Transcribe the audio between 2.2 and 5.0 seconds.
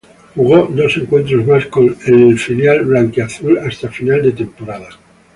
filial blanquiazul hasta final de temporada.